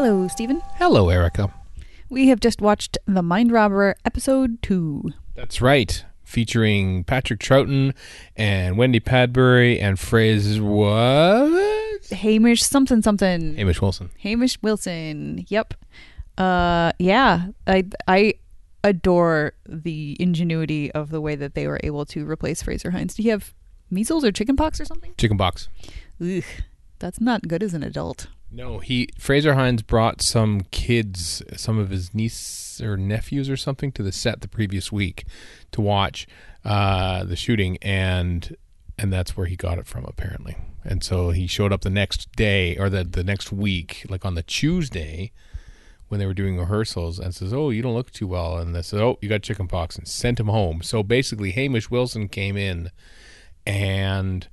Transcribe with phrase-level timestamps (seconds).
[0.00, 0.62] Hello, Steven.
[0.76, 1.52] Hello, Erika.
[2.08, 5.10] We have just watched The Mind Robber episode 2.
[5.34, 6.04] That's right.
[6.22, 7.96] Featuring Patrick Troughton
[8.36, 12.06] and Wendy Padbury and Frazer what?
[12.12, 13.56] Hamish something something.
[13.56, 14.10] Hamish Wilson.
[14.20, 15.44] Hamish Wilson.
[15.48, 15.74] Yep.
[16.38, 18.34] Uh yeah, I I
[18.84, 23.16] adore the ingenuity of the way that they were able to replace Frazer Hines.
[23.16, 23.52] Do you have
[23.90, 25.12] measles or chickenpox or something?
[25.18, 25.68] Chicken box.
[26.22, 26.44] Ugh.
[27.00, 28.28] That's not good as an adult.
[28.50, 33.92] No, he Frazer Hines brought some kids, some of his niece or nephews or something,
[33.92, 35.24] to the set the previous week
[35.72, 36.26] to watch
[36.64, 38.56] uh, the shooting, and
[38.98, 40.56] and that's where he got it from apparently.
[40.82, 44.34] And so he showed up the next day or the the next week, like on
[44.34, 45.32] the Tuesday
[46.08, 48.80] when they were doing rehearsals, and says, "Oh, you don't look too well," and they
[48.80, 50.82] said, "Oh, you got chickenpox," and sent him home.
[50.82, 52.90] So basically, Hamish Wilson came in
[53.66, 54.48] and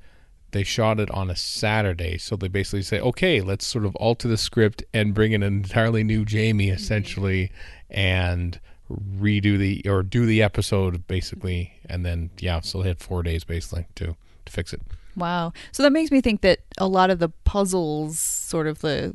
[0.55, 2.18] they shot it on a Saturday.
[2.18, 5.54] So they basically say, okay, let's sort of alter the script and bring in an
[5.54, 7.52] entirely new Jamie, essentially,
[7.89, 13.22] and redo the or do the episode basically, and then yeah, so they had four
[13.22, 14.81] days basically to to fix it.
[15.17, 15.53] Wow.
[15.72, 19.14] So that makes me think that a lot of the puzzles, sort of the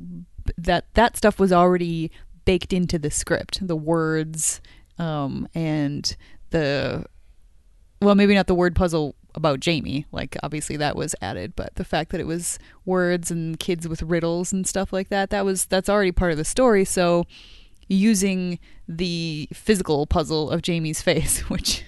[0.58, 2.10] that that stuff was already
[2.44, 4.60] baked into the script, the words,
[4.98, 6.16] um, and
[6.50, 7.06] the
[8.02, 10.06] well, maybe not the word puzzle about Jamie.
[10.12, 14.02] Like obviously that was added, but the fact that it was words and kids with
[14.02, 16.84] riddles and stuff like that, that was that's already part of the story.
[16.84, 17.26] So
[17.88, 18.58] using
[18.88, 21.84] the physical puzzle of Jamie's face, which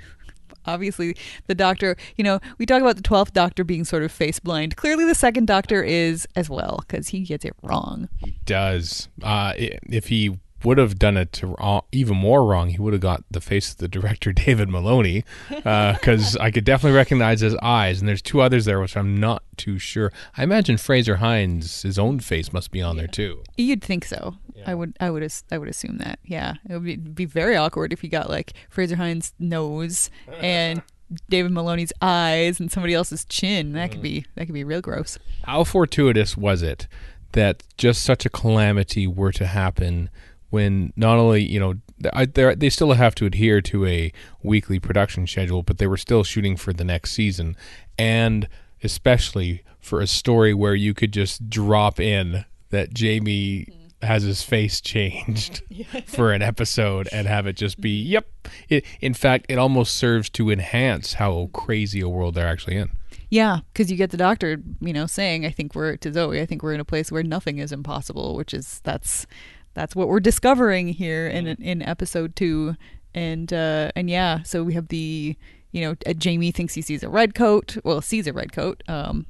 [0.67, 4.39] obviously the doctor, you know, we talk about the 12th doctor being sort of face
[4.39, 4.77] blind.
[4.77, 8.09] Clearly the second doctor is as well cuz he gets it wrong.
[8.19, 9.09] He does.
[9.23, 13.03] Uh, if he would have done it to wrong, even more wrong, he would have
[13.03, 15.25] got the face of the director David Maloney,
[15.65, 18.01] uh, because I could definitely recognize his eyes.
[18.01, 20.13] And there's two others there, which I'm not too sure.
[20.37, 23.43] I imagine Frazer Hines, his own face must be on there too.
[23.57, 24.37] You'd think so.
[24.67, 26.19] I would I would as- I would assume that.
[26.25, 26.55] Yeah.
[26.69, 30.11] It would be, be very awkward if you got like Frazer Hines' nose
[30.41, 30.83] and
[31.29, 33.73] David Maloney's eyes and somebody else's chin.
[33.73, 34.05] That could mm.
[34.05, 35.19] be that could be real gross.
[35.45, 36.87] How fortuitous was it
[37.33, 40.11] that just such a calamity were to happen
[40.53, 41.75] when not only you know
[42.13, 46.25] I- they still have to adhere to a weekly production schedule, but they were still
[46.25, 47.57] shooting for the next season,
[47.99, 48.49] and
[48.83, 54.07] especially for a story where you could just drop in that Jamie mm-hmm.
[54.07, 55.63] has his face changed
[56.07, 58.13] for an episode and have it just be mm-hmm.
[58.13, 58.29] yep.
[58.69, 61.53] It, in fact, it almost serves to enhance how mm-hmm.
[61.53, 62.91] crazy a world they're actually in.
[63.31, 66.43] Yeah, because you get the doctor, you know, saying, "I think we're to Zoe.
[66.43, 69.27] I think we're in a place where nothing is impossible," which is that's
[69.75, 72.77] that's what we're discovering here in in episode two,
[73.15, 75.37] and uh, and yeah, so we have the
[75.73, 78.83] you know uh, Jamie thinks he sees a red coat, well sees a red coat,
[78.89, 79.27] um,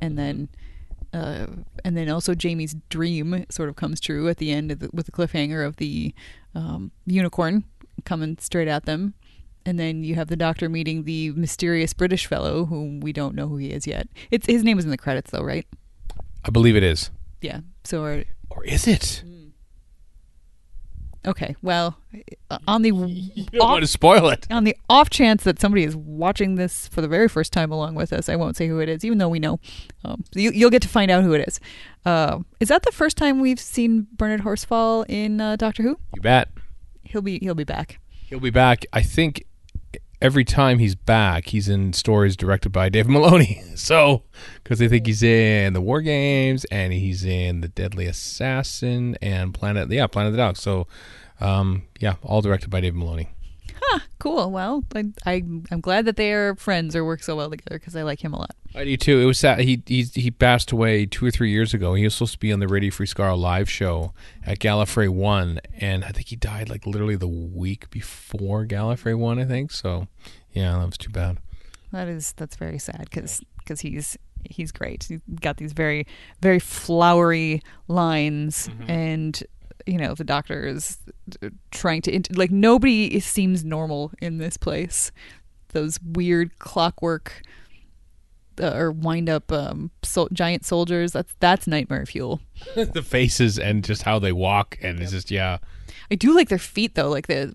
[0.00, 0.48] and then.
[1.14, 1.46] Uh,
[1.82, 5.06] and then also Jamie's dream sort of comes true at the end of the, with
[5.06, 6.12] the cliffhanger of the
[6.54, 7.64] um, unicorn
[8.04, 9.14] coming straight at them,
[9.64, 13.48] and then you have the doctor meeting the mysterious British fellow whom we don't know
[13.48, 14.08] who he is yet.
[14.30, 15.66] It's his name is in the credits though, right?
[16.44, 17.60] I believe it is, Yeah.
[17.84, 19.22] So are, or is it?
[21.26, 21.56] Okay.
[21.62, 21.96] Well,
[22.66, 24.46] on the You don't want to spoil it.
[24.50, 27.94] on the off chance that somebody is watching this for the very first time along
[27.94, 29.58] with us, I won't say who it is, even though we know.
[30.04, 31.60] Um, so you, you'll get to find out who it is.
[32.04, 35.98] Uh, is that the first time we've seen Bernard Horsfall in uh, Doctor Who?
[36.14, 36.48] You bet.
[37.02, 37.98] He'll be he'll be back.
[38.10, 38.84] He'll be back.
[38.92, 39.44] I think
[40.20, 43.62] every time he's back, he's in stories directed by Dave Maloney.
[43.76, 44.22] So,
[44.64, 49.52] because they think he's in the War Games and he's in the Deadly Assassin and
[49.52, 50.60] Planet, yeah, Planet of the Dogs.
[50.60, 50.88] So,
[51.40, 53.28] um, yeah, all directed by Dave Maloney.
[53.88, 54.50] Huh, cool.
[54.50, 55.34] Well, I, I
[55.70, 58.32] I'm glad that they are friends or work so well together because I like him
[58.32, 58.56] a lot.
[58.74, 59.20] I do too.
[59.20, 59.60] It was sad.
[59.60, 61.94] He he he passed away two or three years ago.
[61.94, 64.12] He was supposed to be on the Radio Free Skaro live show
[64.44, 69.38] at Gallifrey One, and I think he died like literally the week before Gallifrey One.
[69.38, 70.08] I think so.
[70.52, 71.38] Yeah, that was too bad.
[71.92, 75.04] That is that's very sad because he's he's great.
[75.04, 76.06] He's got these very
[76.40, 78.90] very flowery lines, mm-hmm.
[78.90, 79.42] and
[79.86, 80.98] you know the doctor is
[81.42, 85.12] uh, trying to int- like nobody seems normal in this place.
[85.68, 87.42] Those weird clockwork
[88.60, 91.12] uh, or wind up um, sol- giant soldiers.
[91.12, 92.40] That's that's nightmare fuel.
[92.74, 95.58] the faces and just how they walk, and it's just yeah.
[96.10, 97.54] I do like their feet though, like the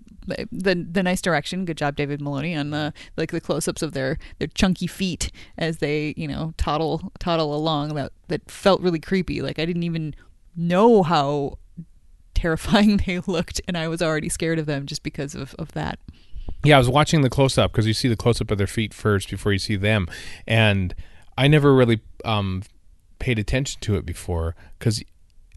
[0.52, 1.66] the the nice direction.
[1.66, 5.32] Good job, David Maloney, on the like the close ups of their their chunky feet
[5.58, 7.96] as they you know toddle toddle along.
[7.96, 9.42] That that felt really creepy.
[9.42, 10.16] Like I didn't even
[10.56, 11.58] know how
[12.42, 16.00] terrifying they looked, and I was already scared of them just because of of that.
[16.64, 18.68] Yeah, I was watching the close up because you see the close up of their
[18.68, 20.08] feet first before you see them,
[20.48, 20.94] and
[21.38, 22.64] I never really um,
[23.20, 25.04] paid attention to it before because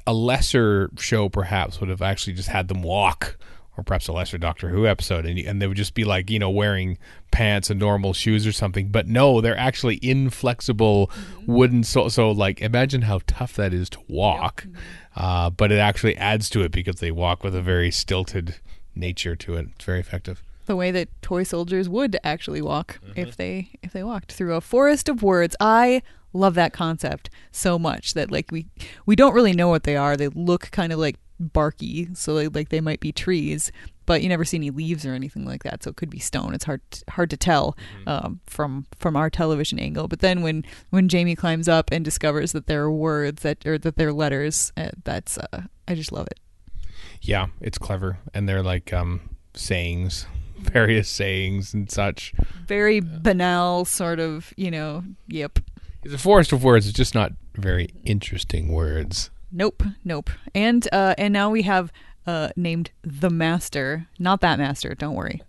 [0.07, 3.39] a lesser show perhaps would have actually just had them walk
[3.77, 6.39] or perhaps a lesser Doctor Who episode, and, and they would just be like, you
[6.39, 6.99] know, wearing
[7.31, 8.89] pants and normal shoes or something.
[8.89, 11.53] But no, they're actually inflexible mm-hmm.
[11.53, 11.85] wooden.
[11.85, 14.67] So, so like, imagine how tough that is to walk.
[14.67, 14.83] Yep.
[15.17, 18.57] Uh, but it actually adds to it because they walk with a very stilted
[18.95, 19.69] nature to it.
[19.75, 20.43] It's very effective.
[20.67, 23.21] The way that toy soldiers would actually walk mm-hmm.
[23.21, 25.55] if they if they walked through a forest of words.
[25.61, 28.67] I love that concept so much that like we
[29.07, 30.17] we don't really know what they are.
[30.17, 33.73] They look kind of like barky, so they, like they might be trees,
[34.07, 35.83] but you never see any leaves or anything like that.
[35.83, 36.55] So it could be stone.
[36.55, 38.09] It's hard hard to tell mm-hmm.
[38.09, 40.09] um, from from our television angle.
[40.09, 43.79] But then when when Jamie climbs up and discovers that there are words that or
[43.79, 46.41] that they're letters, uh, that's uh, I just love it.
[47.23, 50.27] Yeah, it's clever, and they're like um, sayings,
[50.59, 52.35] various sayings and such.
[52.67, 54.53] Very banal, sort of.
[54.57, 55.05] You know.
[55.29, 55.61] Yep.
[56.03, 56.87] It's a forest of words.
[56.87, 59.31] It's just not very interesting words.
[59.57, 60.31] Nope, nope.
[60.53, 61.93] And uh, and now we have
[62.27, 64.97] uh, named the Master, not that Master.
[64.97, 65.43] Don't worry.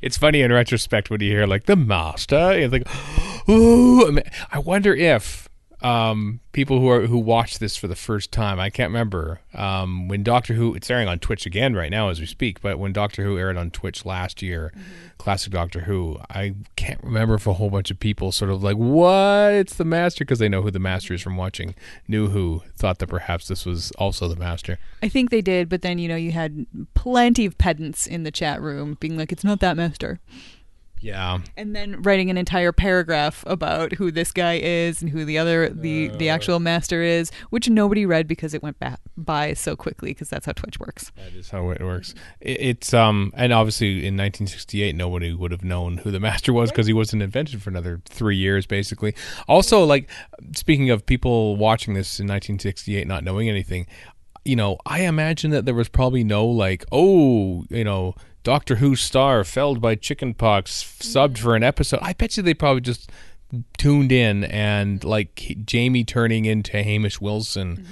[0.00, 2.52] It's funny in retrospect when you hear like the Master.
[2.52, 2.88] It's like,
[3.50, 4.18] ooh.
[4.50, 5.49] I wonder if
[5.82, 8.60] um, people who are who watch this for the first time.
[8.60, 10.74] I can't remember um, when Doctor Who.
[10.74, 12.60] It's airing on Twitch again right now as we speak.
[12.60, 15.08] But when Doctor Who aired on Twitch last year, mm-hmm.
[15.18, 18.76] classic Doctor Who, I can't remember if a whole bunch of people sort of like
[18.76, 21.74] what it's the Master because they know who the Master is from watching
[22.06, 22.62] New Who.
[22.76, 24.78] Thought that perhaps this was also the Master.
[25.02, 28.30] I think they did, but then you know you had plenty of pedants in the
[28.30, 30.20] chat room being like, "It's not that Master."
[31.00, 31.38] Yeah.
[31.56, 35.68] And then writing an entire paragraph about who this guy is and who the other
[35.70, 39.76] the uh, the actual master is, which nobody read because it went ba- by so
[39.76, 41.10] quickly because that's how Twitch works.
[41.16, 42.14] That is how it works.
[42.40, 46.70] It, it's um and obviously in 1968 nobody would have known who the master was
[46.70, 49.14] because he wasn't invented for another 3 years basically.
[49.48, 50.08] Also like
[50.54, 53.86] speaking of people watching this in 1968 not knowing anything,
[54.44, 58.96] you know, I imagine that there was probably no like, oh, you know, Doctor Who
[58.96, 62.00] star felled by chickenpox subbed for an episode.
[62.02, 63.10] I bet you they probably just
[63.76, 67.84] tuned in and like Jamie turning into Hamish Wilson mm-hmm.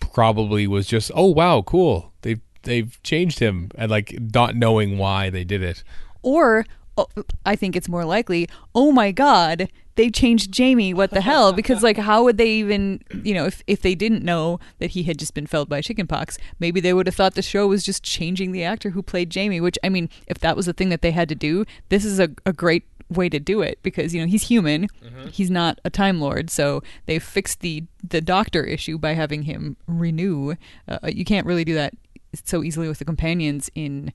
[0.00, 5.30] probably was just oh wow cool they've they've changed him and like not knowing why
[5.30, 5.84] they did it.
[6.22, 7.06] Or oh,
[7.46, 10.94] I think it's more likely oh my god they changed Jamie.
[10.94, 11.52] What the hell?
[11.52, 15.02] Because like, how would they even, you know, if if they didn't know that he
[15.02, 18.04] had just been felled by chickenpox, maybe they would have thought the show was just
[18.04, 19.60] changing the actor who played Jamie.
[19.60, 22.20] Which I mean, if that was the thing that they had to do, this is
[22.20, 25.28] a, a great way to do it because you know he's human mm-hmm.
[25.28, 29.78] he's not a time lord so they fixed the the doctor issue by having him
[29.86, 30.54] renew
[30.88, 31.94] uh, you can't really do that
[32.44, 34.12] so easily with the companions in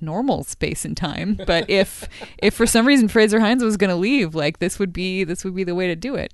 [0.00, 1.38] normal space and time.
[1.46, 4.92] But if if for some reason Frazer Hines was going to leave, like this would
[4.92, 6.32] be this would be the way to do it.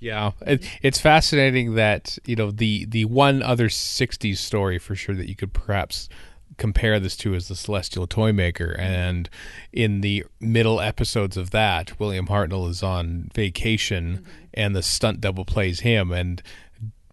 [0.00, 5.14] Yeah, it, it's fascinating that you know the the one other '60s story for sure
[5.14, 6.08] that you could perhaps
[6.56, 9.28] compare this to is the Celestial Toymaker, and
[9.72, 14.30] in the middle episodes of that, William Hartnell is on vacation, mm-hmm.
[14.52, 16.42] and the stunt double plays him, and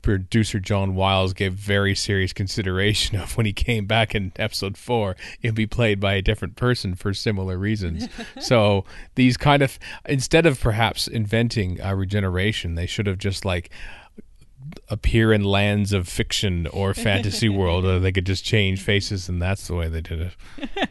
[0.01, 5.15] producer John Wiles gave very serious consideration of when he came back in episode four,
[5.41, 8.07] it'd be played by a different person for similar reasons.
[8.39, 13.69] so these kind of instead of perhaps inventing a regeneration, they should have just like
[14.89, 19.41] appear in lands of fiction or fantasy world or they could just change faces and
[19.41, 20.31] that's the way they did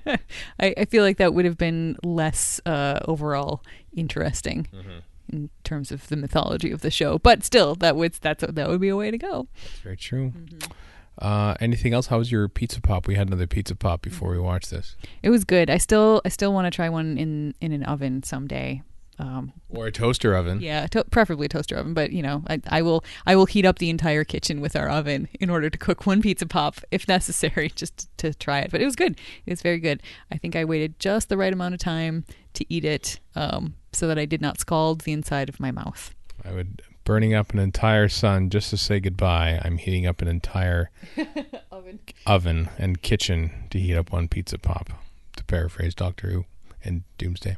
[0.06, 0.20] it.
[0.58, 3.62] I, I, feel like that would have been less uh, overall
[3.94, 4.66] interesting.
[4.74, 4.98] Mm-hmm
[5.32, 7.18] in terms of the mythology of the show.
[7.18, 9.48] But still, that would that's that would be a way to go.
[9.62, 10.32] That's very true.
[10.36, 10.72] Mm-hmm.
[11.18, 12.06] Uh, anything else?
[12.06, 13.06] How was your pizza pop?
[13.06, 14.96] We had another pizza pop before we watched this.
[15.22, 15.68] It was good.
[15.68, 18.82] I still I still want to try one in in an oven someday.
[19.20, 20.60] Um, or a toaster oven.
[20.62, 21.92] Yeah, to- preferably a toaster oven.
[21.92, 24.88] But you know, I, I will I will heat up the entire kitchen with our
[24.88, 28.70] oven in order to cook one pizza pop if necessary, just to, to try it.
[28.70, 29.18] But it was good.
[29.44, 30.02] It was very good.
[30.32, 32.24] I think I waited just the right amount of time
[32.54, 36.14] to eat it, um, so that I did not scald the inside of my mouth.
[36.42, 39.60] I would burning up an entire sun just to say goodbye.
[39.62, 40.90] I'm heating up an entire
[41.70, 42.00] oven.
[42.26, 44.90] oven and kitchen to heat up one pizza pop.
[45.36, 46.44] To paraphrase Doctor Who
[46.82, 47.56] and Doomsday.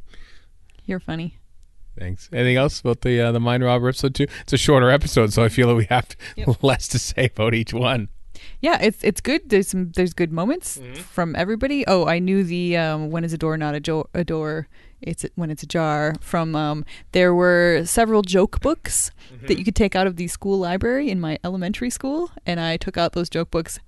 [0.84, 1.38] You're funny.
[1.98, 2.28] Thanks.
[2.32, 4.26] Anything else about the uh, the Mind Robber episode two?
[4.40, 6.48] It's a shorter episode, so I feel that we have yep.
[6.62, 8.08] less to say about each one.
[8.60, 9.50] Yeah, it's it's good.
[9.50, 10.94] There's some there's good moments mm-hmm.
[10.94, 11.86] from everybody.
[11.86, 14.68] Oh, I knew the um, when is a door not a, jo- a door
[15.02, 19.46] it's when it's a jar from um, there were several joke books mm-hmm.
[19.46, 22.76] that you could take out of the school library in my elementary school and i
[22.76, 23.78] took out those joke books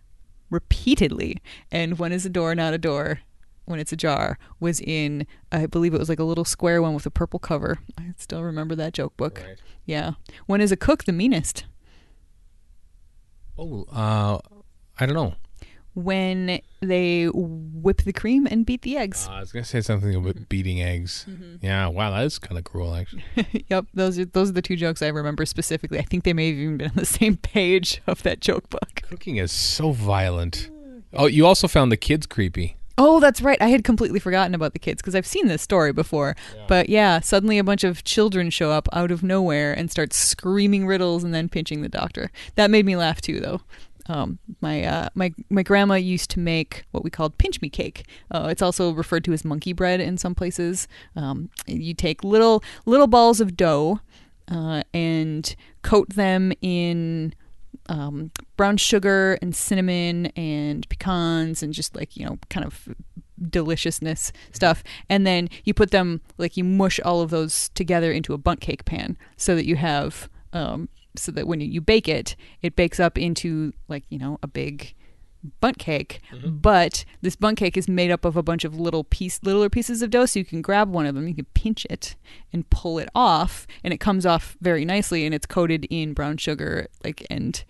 [0.50, 3.20] repeatedly and when is a door not a door
[3.66, 6.94] when it's a jar was in i believe it was like a little square one
[6.94, 9.58] with a purple cover i still remember that joke book right.
[9.86, 10.12] yeah
[10.46, 11.64] when is a cook the meanest
[13.56, 14.38] Oh, uh,
[14.98, 15.34] I don't know.
[15.94, 19.28] when they whip the cream and beat the eggs.
[19.28, 21.24] Uh, I was gonna say something about beating eggs.
[21.60, 23.22] Yeah, wow, that is kind of cruel, actually.
[23.70, 26.00] yep, those are those are the two jokes I remember specifically.
[26.00, 29.02] I think they may have even been on the same page of that joke book.
[29.08, 30.68] Cooking is so violent.
[31.12, 32.76] Oh, you also found the kids creepy.
[32.96, 33.60] Oh, that's right.
[33.60, 36.36] I had completely forgotten about the kids because I've seen this story before.
[36.68, 40.86] But yeah, suddenly a bunch of children show up out of nowhere and start screaming
[40.86, 42.30] riddles and then pinching the doctor.
[42.54, 43.62] That made me laugh too, though.
[44.06, 48.04] Um, my uh, my my grandma used to make what we called pinch me cake.
[48.30, 50.86] Uh, it's also referred to as monkey bread in some places.
[51.16, 54.00] Um, you take little little balls of dough
[54.48, 57.34] uh, and coat them in
[57.88, 62.88] um, brown sugar and cinnamon and pecans and just like you know kind of
[63.50, 64.82] deliciousness stuff.
[65.08, 68.60] And then you put them like you mush all of those together into a bundt
[68.60, 73.00] cake pan so that you have um, so that when you bake it it bakes
[73.00, 74.94] up into like you know a big
[75.60, 76.56] bundt cake mm-hmm.
[76.56, 80.02] but this bundt cake is made up of a bunch of little piece littler pieces
[80.02, 81.28] of dough so you can grab one of them.
[81.28, 82.16] You can pinch it
[82.52, 86.36] and pull it off and it comes off very nicely and it's coated in brown
[86.36, 87.64] sugar like and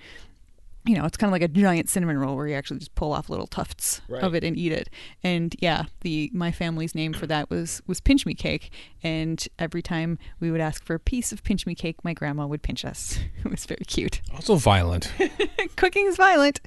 [0.86, 3.12] you know it's kind of like a giant cinnamon roll where you actually just pull
[3.12, 4.22] off little tufts Right.
[4.22, 4.90] of it and eat it.
[5.22, 8.70] And yeah the my family's name for that was was pinch me cake
[9.02, 12.46] and every time we would ask for a piece of pinch me cake my grandma
[12.46, 13.18] would pinch us.
[13.44, 14.22] It was very cute.
[14.34, 15.12] Also violent.
[15.76, 16.60] cooking is violent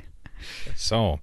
[0.76, 1.20] so,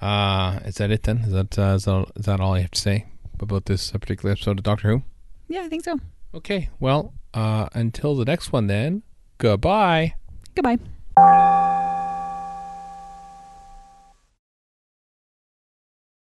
[0.00, 1.18] uh, is that it then?
[1.18, 3.06] Is that, uh, is that is that all I have to say
[3.40, 5.02] about this uh, particular episode of Doctor Who?
[5.48, 5.98] yeah i think so
[6.34, 9.02] Okay, well, uh, until the next one then.
[9.38, 10.14] Goodbye.
[10.54, 10.78] goodbye